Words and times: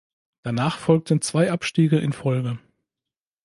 Danach 0.41 0.79
folgten 0.79 1.21
zwei 1.21 1.51
Abstiege 1.51 1.99
in 1.99 2.11
Folge. 2.11 2.57